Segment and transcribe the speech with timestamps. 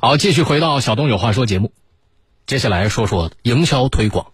[0.00, 1.72] 好，继续回到小东有话说节目，
[2.46, 4.26] 接下来说说营销推广。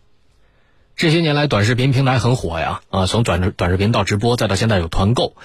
[0.95, 5.37] 这些年来，短视频平台很火呀，啊，从短短视频到直播，再到现在有团购，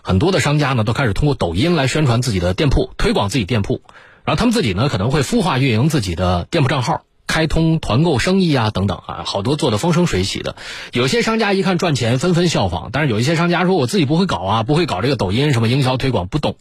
[0.00, 3.82] 很多的商家呢都开始通过抖音来宣传自己的店铺，推广自己店铺。
[4.24, 10.54] 然后他们自己呢可能会孵化运营自己的店铺账号，开通团购生意啊等等啊，好多做的风生水起的。
[10.92, 12.90] 有些商家一看赚钱，纷纷效仿。
[12.92, 16.54] 但是有一些商家说我自己不会搞啊，不会搞这个抖音什么营销推广，不懂。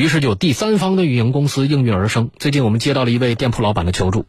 [0.00, 2.30] 于是就第三方的运营公司应运而生。
[2.38, 4.24] 最近我们接到了一位店铺老板的求助，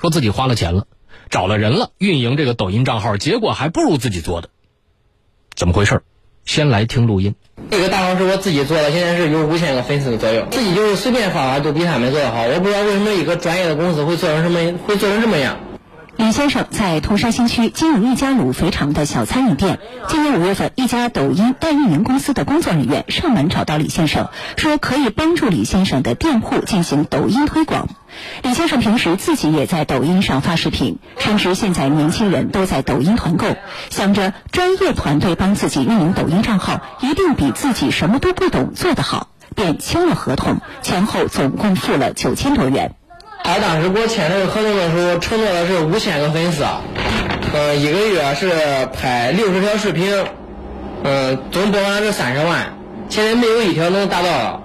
[0.00, 0.86] 说自己花了钱了，
[1.28, 4.48] 找了人了，运营这个抖音账号，结果还不如自己做的，
[5.54, 6.00] 怎么回事？
[6.46, 7.34] 先来听录音。
[7.70, 10.46] 这个大号是我自己做的，现在是有五千个粉丝左右。
[10.50, 12.46] 自己就是随便发发，都比他们做的好。
[12.46, 15.58] 我不知道为什么一个专业的公司会做成什么，会做成什么样。
[16.16, 19.80] 李先生在通山新区经营一家卤肥肠的小餐饮店。
[20.08, 27.88] 今年五月份，一家抖音代运营公司的工作人员上门找到李先生，说可以帮助李先生的店铺进行抖音推广。
[28.42, 33.46] 李先生平时自己也在抖音上发视频，深知现在年轻人都在抖音团购，
[33.90, 42.94] 想着专业团队帮自己运营抖音账号，一定比自己什么都不懂做得好，便签了合同，前后总共付了九千多元。
[43.46, 46.64] 他当时给我签这个合同的时候，承诺的是五千个粉丝，
[47.52, 48.50] 呃，一个月是
[48.86, 50.24] 拍六十条视频，
[51.02, 52.72] 嗯，总播放是三十万，
[53.10, 54.62] 现在没有一条能达到。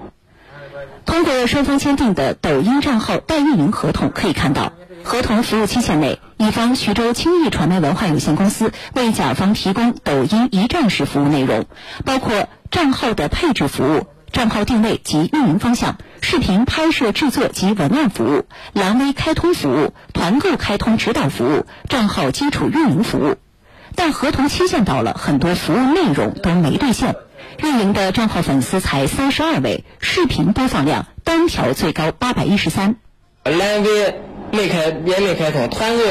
[1.04, 4.72] 通过双方签订的抖音账号代运营合同可以看到，
[5.04, 11.66] 合同服务期限内，乙方徐州轻易传媒文化有限公司为甲方提供抖音一站式服务内容，
[12.06, 14.06] 包括账号的配置服务。
[14.32, 23.36] 账号定位及运营方向、视频拍摄制作及文案服务、蓝 V 开通服务、团购开通指导服务、账号基础运营服务，
[23.96, 27.16] 但合同期限到了，很多服务内容都没兑现。
[27.58, 32.96] 运营的账号粉丝才三十二位，视频播放量单条最高八百一十三。
[33.44, 34.14] 蓝 V
[34.52, 36.04] 没开也没开通，团购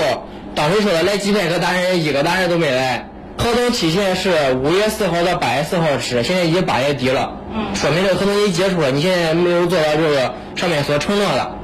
[0.55, 3.09] 当时说的来几百个达人，一个达人都没来。
[3.39, 7.37] 合同期限是五月四号到八月四号止，现在已经八月底了，
[7.73, 8.91] 说明这个合同已经结束了。
[8.91, 11.55] 你现在没有做到这个上面所承诺的。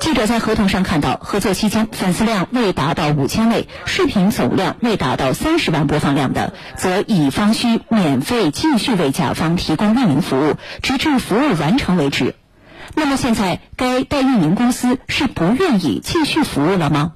[0.00, 12.34] 记者在合同上看到，合作期间粉丝量未达到五千位，视频总量未达到三十万播放量的，则乙方需免费继续为甲方提供运营服务，直至服务完成为止。
[12.96, 17.12] 那么现在该代运营公司是不愿意继续服务了吗？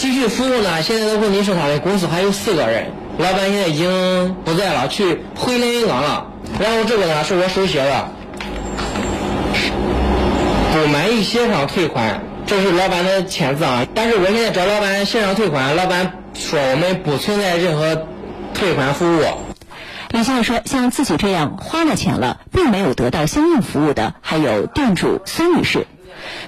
[0.00, 0.80] 继续服务呢？
[0.80, 2.90] 现在的问题是他们公司还有四个人。
[3.18, 6.26] 老板现在已经不在了，去回连云港了。
[6.58, 8.08] 然后这个呢是我手写的，
[10.72, 13.86] 不满意协商退款，这是老板的签字啊。
[13.94, 18.06] 但是我现在找老板协商退款，老板说我们不存在任何
[18.54, 19.20] 退款服务。
[20.12, 25.86] 李先生说，像自己这样花了钱了，并没有得到相应服务的，还有店主孙女士。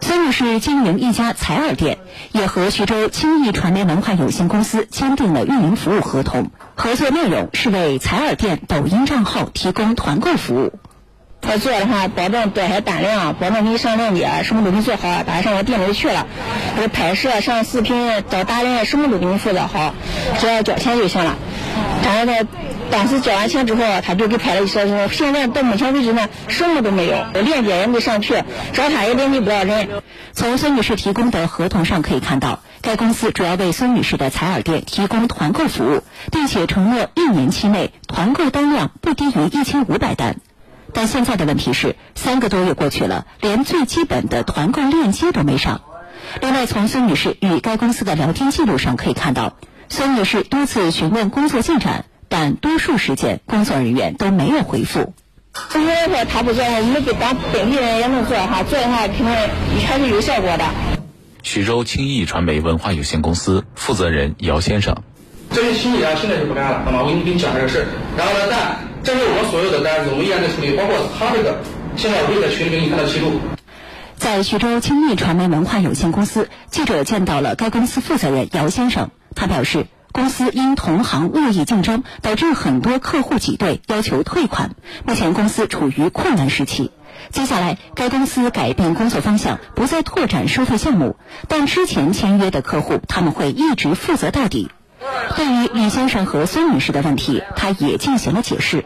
[0.00, 1.98] 孙女士经营一家采耳店，
[2.32, 6.50] 也和徐州轻易传媒文化有限公司签订了运营服务合同。
[6.74, 10.72] 合作内容是为采耳店抖音账号提供团购服务。
[11.44, 16.28] 合作的话，保证多少单量，保证你上链接，什么都给你做好，打上我店里去了。
[16.76, 19.92] 这拍摄、上视频、找达人，什么都给你负责好，
[20.38, 21.36] 只要交钱就行了。
[22.04, 22.48] 但是他
[22.92, 28.44] 当时交完钱之后，他就给拍了一说，现在到目前为止呢，什么都没有，链接也没上去，
[28.74, 29.88] 找他也联系不到人。
[30.34, 40.36] 从孙女士提供的合同上可以看到，该公司主要为孙女士的采耳店提供团购服务，并且承诺一年期内团购单量不低于一千五百单。
[40.92, 45.80] 但现在的问题是，三个多月过去了，连最基本的团购链接都没上。
[46.42, 49.54] 另外，从孙女士与该公司的聊天记录上可以看到，
[49.88, 55.12] 孙女士多次询问工作进展，但多数时间工作人员都没有回复。
[55.74, 59.26] 如果说他不做，我们给当本地人也能做哈，做的话肯定
[59.86, 60.64] 还是有效果的。
[61.42, 65.02] 徐州青艺传媒文化有限公司负责人姚先生：
[65.50, 67.02] 这些清理啊，现在就不干了，好吗？
[67.02, 67.86] 我给你给你讲这个事儿。
[68.16, 71.60] 然后呢，但这是我所有的单子，我们依然在处理，包括他这个，
[71.96, 73.40] 现在我会在群里给你看到记录。
[74.16, 79.84] 在徐州青艺传媒文化有限公司，记者见到了该公司负责人姚先生，他表示。
[80.12, 84.72] 公司因同行恶意竞争，导致很多客户挤兑，要求退款。
[85.06, 86.90] 目前公司处于困难时期，
[87.30, 91.16] 接下来该公司改变工作方向，不再拓展收费项目，
[91.48, 94.70] 但之前签约的客户他们会一直负责到底。
[95.34, 98.84] 对于李先生和孙女士的问题，他也进行了解释。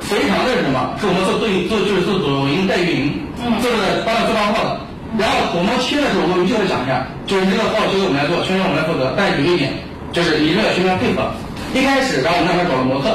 [0.00, 0.96] 肥肠的是什么？
[0.98, 3.12] 是我们做对做就是做抖音代运营，
[3.60, 4.80] 做的帮他做账号的。
[5.18, 9.14] 然后我们签的时候，我们就会讲一下，就是这个号交给我们来做，宣传我们来负责。
[9.14, 9.91] 但有一点。
[10.12, 11.32] 就是你这个宣传配合，
[11.74, 13.08] 一开始，然后我们那边找了模特，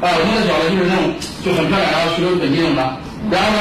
[0.00, 1.12] 啊，模特找的就是那种
[1.44, 2.80] 就很漂亮，然后徐州本地那种的，
[3.30, 3.60] 然后呢，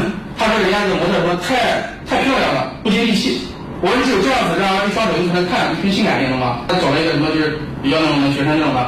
[0.40, 3.44] 他说人家这个模特说太太漂亮了，不接地气。
[3.84, 6.64] 我说只有这样子，让一刷抖音才能看一群性感的吗？
[6.66, 8.80] 他找了一个什么就是比较那种学生那种的，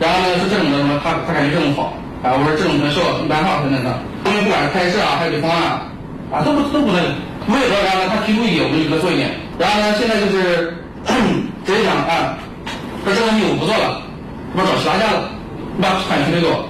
[0.00, 1.92] 然后呢是这种的什么他他感觉这种好，
[2.24, 3.92] 啊我说这种可能效一般化等等的，
[4.24, 5.84] 因为不管是拍摄啊还有给方案
[6.32, 7.12] 啊都不都不那个，
[7.52, 10.72] 为何然后呢他提出一点我们就给他做一点，然后呢现在就是
[11.68, 12.32] 直接讲啊，
[13.08, 14.04] 说这东西我不做了，
[14.52, 15.32] 我找其他家了，
[15.76, 16.68] 你把版权给我，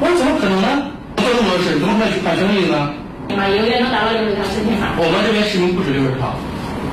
[0.00, 0.88] 我说怎么可能呢？
[1.20, 2.88] 做这么多事，怎么可能去版权利呢？
[3.36, 4.96] 啊，一个月能达到六十条申请吗？
[4.96, 6.32] 我们这边视频不止六十条。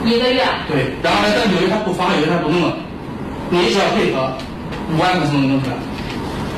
[0.03, 0.43] 一个月。
[0.67, 2.75] 对，然后呢，但有的他不发，有的他不弄了，
[3.47, 4.35] 你只要配合，
[4.91, 5.79] 五万粉丝能弄出来。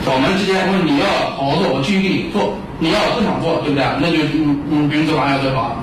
[0.09, 1.05] 我们之间，我说你要
[1.37, 3.85] 好好做，我继续给你做；你要不想做，对不对？
[4.01, 5.77] 那就嗯嗯，别人做完要做好。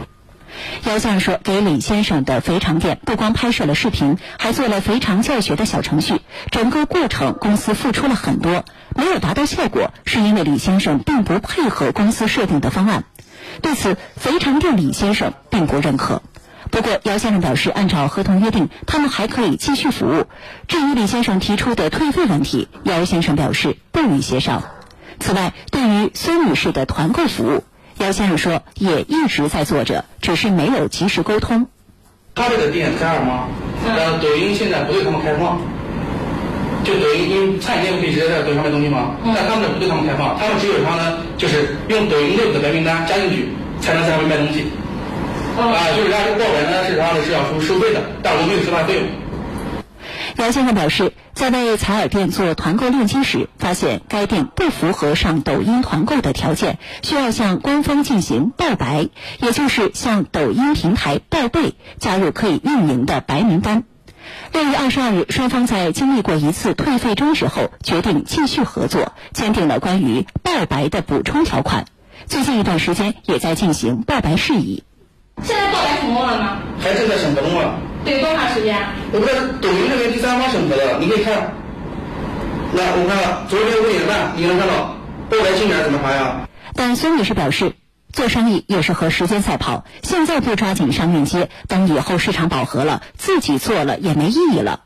[0.84, 6.20] 姚先生说，给李先生的肥肠店不光拍摄了视频，还做了肥肠教学的小程序。
[6.50, 8.64] 整个过程公司付出了很多，
[8.96, 13.04] 没有达到效果，是因为李先生并不配合公司设定的方案。
[13.62, 16.20] 对此，肥肠店李先生并不认可。
[16.70, 20.24] 不过，姚先生表示，按照合同约定，他们还可以继续服务。
[20.66, 24.64] 至于李先生提出的退费问题，姚先生表示不予协商。
[25.20, 27.64] 此外，对于孙女士的团购服务，
[28.02, 31.68] 姚先生说也一直在做着，只是没有及时沟通。
[32.34, 33.46] 他这个店在二吗？
[33.86, 35.60] 呃，抖音现在不对他们开放，
[36.82, 39.14] 就抖音，因为餐饮店不可以直接在抖音上卖东西吗？
[39.24, 41.18] 但他们这不对他们开放，他们只有啥呢？
[41.38, 43.48] 就是用抖音内部的白名单加进去，
[43.80, 44.66] 才能在上面卖东西。
[45.56, 49.04] 啊，就是人家这个报文呢是他的是要收收费的，但我们没有收他费用。
[50.36, 59.08] 姚先生表示，在为采耳店做团购链接时，发现该店不符合上抖音团购的条件，需要向官方进行报白，
[59.40, 63.84] 也就是向抖音平台报备，加入可以运营的白名单。
[64.52, 71.86] 六月二十二日，双方在经历过一次退费争执后，决定继续合作，签订了关于报白的补充条款。
[72.26, 74.84] 最近一段时间也在进行报白事宜。
[75.42, 76.58] 现在报白成功了吗？
[76.80, 77.74] 还正在审核中啊。
[78.04, 78.76] 对，多长时间？
[79.12, 81.34] 我不是抖音这边第三方审核的，你可以看。
[82.74, 84.96] 来我看昨天五点半，你能看到
[85.30, 86.48] 后来进展怎么发呀？
[86.74, 87.74] 但孙女士表示，
[88.12, 94.80] 做生意也是和时间赛跑，现在不抓紧上链接，等以后市场饱和了，自己做了也没意义了。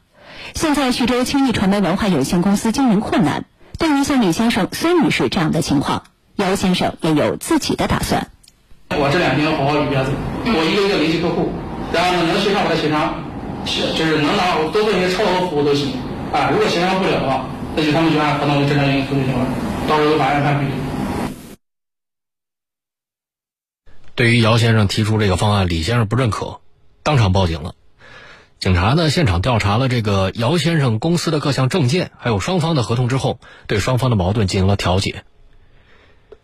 [0.54, 3.44] 现在徐州青艺传媒文化有限公司经营困难，
[3.78, 6.02] 对于像李先生、孙女士这样的情况，
[6.34, 8.28] 姚先生也有自己的打算。
[8.90, 10.10] 我这两天要好好捋一下子，
[10.44, 11.52] 我一个一个联系客户，
[11.93, 13.23] 然后呢能协商我再协商，
[13.65, 15.93] 就是能拿我多做一些超额服务都行
[16.33, 16.50] 啊。
[16.50, 17.47] 如果协商不了的话，
[17.77, 19.47] 那就他们就按合同正常运营就行了，
[19.88, 20.67] 到时候把案判赔。
[24.15, 26.61] 对于姚先生提出这个方案，李先生不认可，
[27.03, 27.75] 当场报警了。
[28.59, 35.25] 警察呢现场调查了这个姚先生公司的各项证件，还有双方的合同之后，对双方的矛盾进行了调解。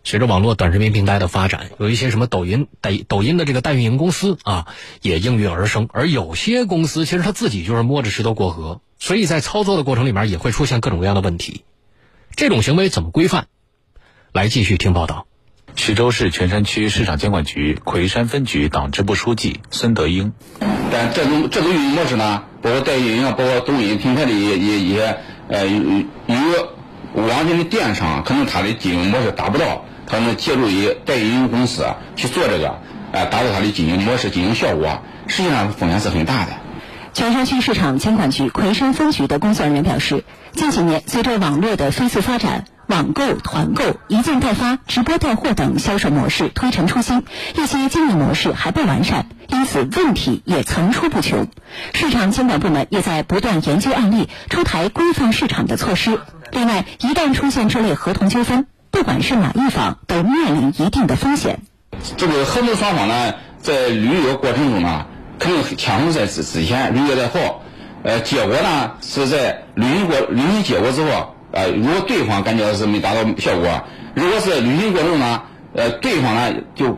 [0.05, 4.67] 随着网络短视频平台的发展，有一些什么抖音、抖抖音的这个代运营公司啊，
[5.01, 5.87] 也应运而生。
[5.93, 11.63] 而有些公司其实他自己就是摸着石头过河，所以在操作的过程里面也会出现各种各样的问题。
[12.35, 13.47] 这种行为怎么规范？
[14.33, 15.25] 来继续听报道。
[15.75, 20.33] 徐州市泉山区市场监管局魁山分局党支部书记孙德英。
[20.91, 25.17] 但这种这种运营模式呢，包括代运营啊，包括抖音平台的也也也
[25.47, 26.05] 呃与
[27.13, 29.85] 网上的电商，可能它的经营模式达不到。
[30.13, 32.77] 可能借助于代运营公司去做这个，
[33.13, 36.51] 呃，达到它的经营模式、经营效果，实际上风险是很大的。
[37.13, 47.23] 泉山区市场监管局奎山分局的工作人员表示，近几年随着网络的飞速发展，网购、团购、一件代发、直播带货等销售模式推陈出新，
[47.55, 51.47] 一些经营模式还不完善，因此问题也层出不穷。
[51.95, 56.19] 市场监管部门也在不断研究案例，出台规范市场的措施。
[56.51, 61.59] 另外，一旦出现这类合同纠纷，不管是哪一方，都面临一定的风险。
[62.15, 65.07] 这个合同双方呢，在履约过程中呢，
[65.39, 67.63] 肯定签合同在之之前履约在后，
[68.03, 73.83] 呃，结果呢是在履行过履行结果之后，呃，如果对方感觉是没达到效果，
[74.13, 75.41] 如果是履行过程中呢，
[75.73, 76.95] 呃，对方呢就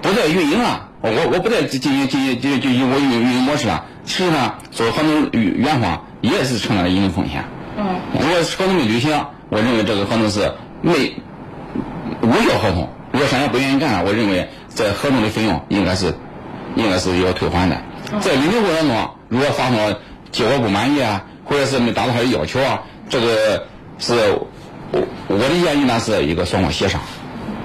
[0.00, 7.44] 不再运营了，我我不再进行进行进进行我运运营模式了，实际上作为合同原方也是承担了一定风险。
[7.76, 7.96] 嗯。
[8.12, 11.16] 如果合同没履行，我认为这个合同是没。
[12.22, 16.14] 无效合同，如果商家不愿意干，我认为在合同的费用应该是，
[16.76, 17.82] 应该是要退还的。
[18.20, 19.96] 在履行过程中，如果发生
[20.30, 23.66] 结果不满意啊，或者是没达到他的要求啊，这个
[23.98, 24.14] 是
[24.92, 27.00] 我我的建议呢是一个双方协商，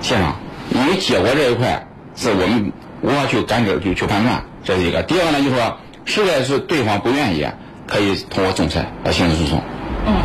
[0.02, 0.36] 协商，
[0.72, 2.74] 因为结果这一块是我们
[3.04, 5.04] 无法去干涉去去判断，这是一个。
[5.04, 7.46] 第二个呢，就是说，实在是对方不愿意，
[7.86, 9.62] 可以通过仲裁来刑事诉讼。
[10.08, 10.16] 嗯。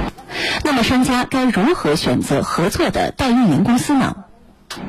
[0.64, 4.21] 那么商家该如何选择合作的代运营公司呢？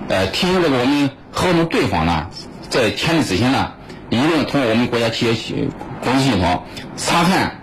[0.08, 2.30] 呃，提醒这个我们合同对方呢，
[2.70, 3.74] 在签订之前呢，
[4.10, 5.70] 一定通过我们国家企业系
[6.04, 6.64] 公司系统
[6.98, 7.62] 查看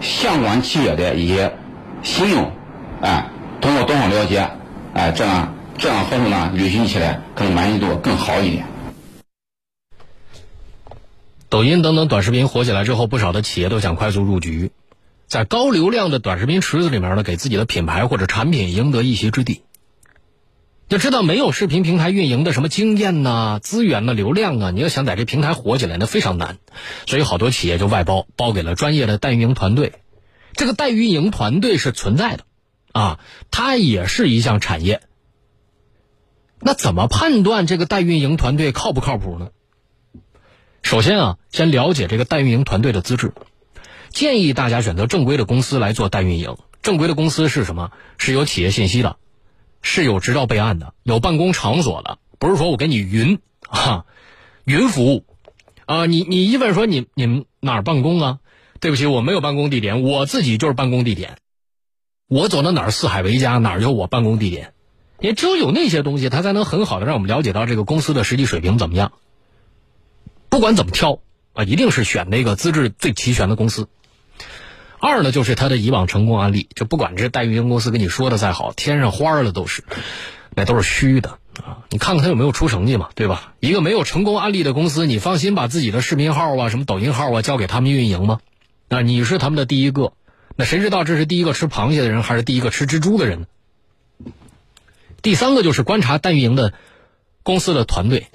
[0.00, 1.54] 相关企业的一些
[2.02, 2.52] 信用，
[3.00, 4.50] 哎，通过多方了解，
[4.94, 8.66] 哎，这样这样合同呢履行起来可能满意度更好一点。
[11.48, 14.70] 抖音等等短视频火起来之后，不少的企业都想快速入局，
[15.26, 19.62] 在高流量的短视频池子里面呢，给自己的品牌或者产品赢得一席之地。
[20.88, 26.56] 要知道，没有视频平台运营的什么经验呐、资源呐、流量啊，你要想在这平台火起来，那非常难。
[27.06, 29.92] 所以好多企业就外包，包给了专业的代运营团队。
[30.54, 32.44] 这个代运营团队是存在的，
[32.92, 35.02] 啊，它也是一项产业。
[36.60, 39.50] 那怎么判断这个代运营团队靠不靠谱呢？
[40.82, 43.34] 首先啊，先了解这个代运营团队的资质。
[44.08, 46.56] 建议大家选择正规的公司来做代运营。
[46.80, 47.90] 正规的公司是什么？
[48.16, 49.16] 是有企业信息的，
[49.82, 52.18] 是有执照备案的，有办公场所的。
[52.38, 54.04] 不是说我给你云啊，
[54.64, 55.24] 云服务
[55.86, 58.38] 啊，你你一问说你你们哪儿办公啊？
[58.80, 61.36] 对不起，我没有办公地点，我自己就是办公地点。
[62.28, 64.72] 我走到哪儿四海为家，哪儿就我办公地点。
[65.18, 69.12] 也只有有那些东西，它才能很好的让我们了解到这个公司的实际水平怎么样。
[70.48, 71.18] 不管怎么挑
[71.54, 73.88] 啊，一定是选那个资质最齐全的公司。
[75.00, 79.84] 二呢，就是他的以往成功案例，就不管这代运营公司跟你说的再好，天上花了都是，
[80.54, 81.86] 那都是虚的啊！
[81.90, 83.54] 你看看他有没有出成绩嘛，对吧？
[83.60, 88.40] 一个没有成功案例的公司，你放心把自己的视频号啊、什么抖音号啊交给他们运营吗？
[88.88, 90.12] 啊，你是他们的第一个，
[90.56, 93.46] 那谁知道这是第一个吃螃蟹的人，还是第一个吃蜘蛛的人呢？
[95.22, 96.72] 第三个就是观察代运营的
[97.42, 98.26] 公司的团队。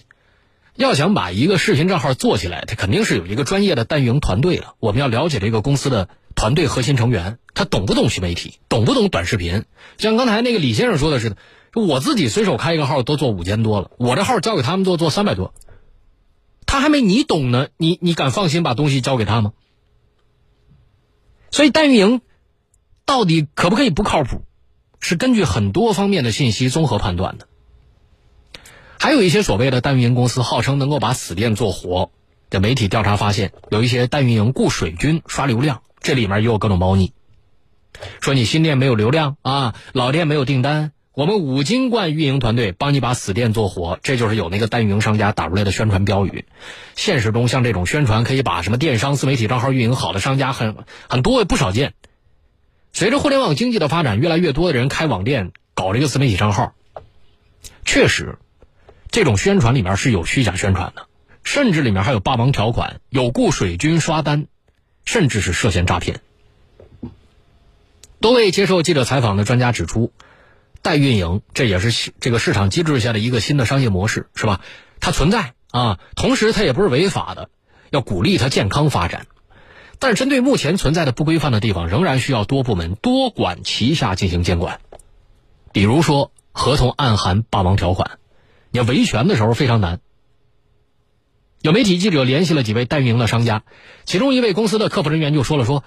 [0.76, 4.76] 要想把一个视频账号做起来，它肯定是有一个专业的代运营团队的。
[4.80, 9.66] 我们要了解这个公司的团队核心成员，他懂不懂新媒体，懂不懂短视频？
[9.98, 11.38] 像刚才那个李先生说的似的，
[11.74, 15.54] 我自己随手开一个号都做五千多了，我这号交给他们做做三百多，
[16.66, 19.54] 他还没你懂呢，你你敢放心把东西交给他吗？
[21.52, 22.22] 所以代运营
[23.06, 24.42] 到底可不可以不靠谱，
[25.00, 27.48] 是根据很多方面的信息综合判断的。
[29.04, 32.10] 还有一些所谓的代运营公司号称能够把死店做活，
[32.50, 37.12] 这媒体调查发现，有一些代运营雇水军刷流量，这里面也有各种猫腻。
[38.22, 46.46] 说你新店没有流量啊，老店没有订单，我们五金冠运营团队帮你把死店做活，这就是有那个代运营商家打出来的宣传标语。
[46.96, 50.78] 现实中，像这种宣传可以把什么电商、自媒体账号运营好的商家很
[51.10, 51.94] 很多也不少见。
[52.94, 56.74] 随着互联网经济的发展，越来越多的人开网店搞这个自媒体账号，
[57.84, 58.38] 确实。
[59.14, 61.06] 这种宣传里面是有虚假宣传的，
[61.44, 64.48] 甚至里面还有霸王条款，有雇水军刷单，
[65.06, 66.20] 甚至是涉嫌诈骗。
[68.20, 70.12] 多位接受记者采访的专家指出，
[70.82, 74.62] 代运营这也是这个市场机制下的一个新的商业模式，是吧？
[75.00, 77.50] 它存在啊，同时它也不是违法的，
[77.92, 79.28] 要鼓励它健康发展。
[80.00, 84.80] 但是针对目前存在的不规范的地方，仍然需要多部门多管齐下进行监管。
[85.72, 88.18] 比如说，合同暗含霸王条款。
[88.74, 90.02] 也维权的时候非常难。
[91.62, 93.64] 有媒体记者联系了几位代运营的商家，
[94.04, 95.84] 其中一位公司的客服人员就说了：“说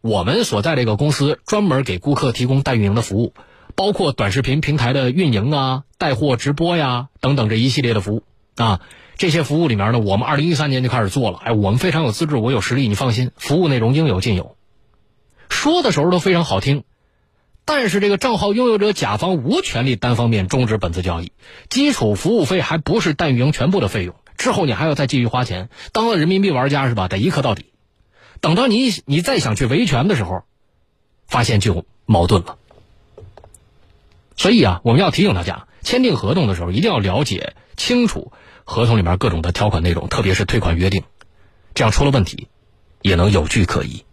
[0.00, 3.34] 我们所在这个公司专门给顾客提供代运营的服务，
[3.74, 8.22] 包括短视频平台的运营啊、带货直播呀等等这一系列的服务
[8.54, 8.80] 啊。
[9.16, 11.38] 这些服务里面呢，我们二零一三年就开始做了。
[11.44, 14.56] 哎，我们非常有资质，我有实力，你放心，服务内容应有尽有。
[15.48, 16.84] 说的时候都非常好听。”
[17.64, 21.32] 但是这个账号拥有者甲方无权利单方面终止本次交易，
[21.68, 27.06] 基础服务费还不是代运营全部的费用，之后你还要再继续花钱，当了人民币玩家是吧？
[27.06, 27.66] 得一磕到底。
[28.40, 30.42] 等到你你再想去维权的时候，
[31.26, 32.56] 发现就矛盾了。
[34.36, 38.32] 所以啊，我们要提醒大家，签订合同的时候一定要了解清楚
[38.64, 41.04] 合同里面各种的条款内容，特别是退款约定，
[41.74, 42.48] 这样出了问题
[43.02, 44.04] 也能有据可依。